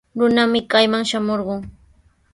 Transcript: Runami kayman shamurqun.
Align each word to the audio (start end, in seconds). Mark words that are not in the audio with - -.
Runami 0.19 0.59
kayman 0.71 1.03
shamurqun. 1.09 1.59